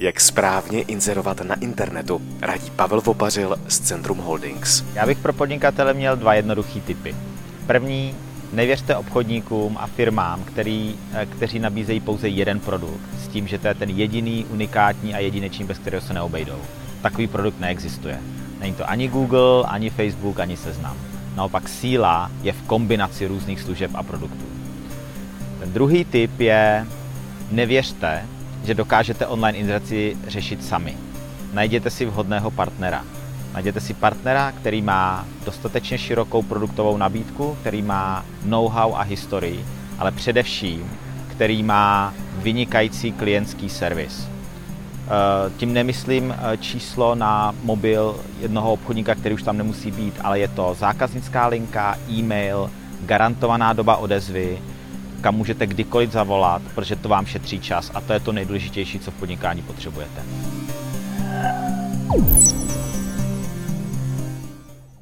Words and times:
Jak 0.00 0.20
správně 0.20 0.82
inzerovat 0.82 1.40
na 1.40 1.54
internetu, 1.54 2.20
radí 2.42 2.70
Pavel 2.70 3.00
Vopařil 3.00 3.56
z 3.68 3.78
Centrum 3.78 4.18
Holdings. 4.18 4.84
Já 4.94 5.06
bych 5.06 5.18
pro 5.18 5.32
podnikatele 5.32 5.94
měl 5.94 6.16
dva 6.16 6.34
jednoduché 6.34 6.80
typy. 6.80 7.14
První, 7.66 8.14
nevěřte 8.52 8.96
obchodníkům 8.96 9.76
a 9.80 9.86
firmám, 9.86 10.44
který, 10.44 10.94
eh, 11.12 11.26
kteří 11.26 11.58
nabízejí 11.58 12.00
pouze 12.00 12.28
jeden 12.28 12.60
produkt, 12.60 13.00
s 13.24 13.28
tím, 13.28 13.46
že 13.46 13.58
to 13.58 13.68
je 13.68 13.74
ten 13.74 13.90
jediný, 13.90 14.46
unikátní 14.50 15.14
a 15.14 15.18
jedinečný, 15.18 15.64
bez 15.64 15.78
kterého 15.78 16.02
se 16.02 16.14
neobejdou. 16.14 16.58
Takový 17.02 17.26
produkt 17.26 17.60
neexistuje. 17.60 18.20
Není 18.60 18.74
to 18.74 18.90
ani 18.90 19.08
Google, 19.08 19.64
ani 19.66 19.90
Facebook, 19.90 20.40
ani 20.40 20.56
Seznam. 20.56 20.96
Naopak 21.36 21.68
síla 21.68 22.30
je 22.42 22.52
v 22.52 22.62
kombinaci 22.62 23.26
různých 23.26 23.60
služeb 23.60 23.90
a 23.94 24.02
produktů. 24.02 24.44
Ten 25.60 25.72
druhý 25.72 26.04
typ 26.04 26.40
je, 26.40 26.86
nevěřte, 27.50 28.26
že 28.64 28.74
dokážete 28.74 29.26
online 29.26 29.58
inzerci 29.58 30.16
řešit 30.26 30.64
sami. 30.64 30.96
Najděte 31.52 31.90
si 31.90 32.04
vhodného 32.04 32.50
partnera. 32.50 33.04
Najděte 33.54 33.80
si 33.80 33.94
partnera, 33.94 34.52
který 34.52 34.82
má 34.82 35.26
dostatečně 35.44 35.98
širokou 35.98 36.42
produktovou 36.42 36.96
nabídku, 36.96 37.56
který 37.60 37.82
má 37.82 38.24
know-how 38.44 38.94
a 38.94 39.02
historii, 39.02 39.64
ale 39.98 40.12
především, 40.12 40.90
který 41.28 41.62
má 41.62 42.14
vynikající 42.36 43.12
klientský 43.12 43.68
servis. 43.68 44.28
Eh, 45.06 45.50
tím 45.56 45.72
nemyslím 45.72 46.34
eh, 46.38 46.56
číslo 46.56 47.14
na 47.14 47.54
mobil 47.62 48.16
jednoho 48.40 48.72
obchodníka, 48.72 49.14
který 49.14 49.34
už 49.34 49.42
tam 49.42 49.58
nemusí 49.58 49.90
být, 49.90 50.14
ale 50.20 50.38
je 50.38 50.48
to 50.48 50.76
zákaznická 50.78 51.46
linka, 51.46 51.98
e-mail, 52.10 52.70
garantovaná 53.00 53.72
doba 53.72 53.96
odezvy, 53.96 54.58
kam 55.24 55.36
můžete 55.36 55.66
kdykoliv 55.66 56.12
zavolat, 56.12 56.62
protože 56.74 56.96
to 56.96 57.08
vám 57.08 57.26
šetří 57.26 57.60
čas 57.60 57.90
a 57.94 58.00
to 58.00 58.12
je 58.12 58.20
to 58.20 58.32
nejdůležitější, 58.32 58.98
co 58.98 59.10
v 59.10 59.14
podnikání 59.14 59.62
potřebujete. 59.62 60.22